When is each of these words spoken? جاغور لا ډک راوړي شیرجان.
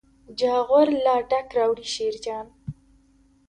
جاغور 0.39 0.87
لا 1.05 1.15
ډک 1.29 1.47
راوړي 1.57 1.85
شیرجان. 1.93 2.47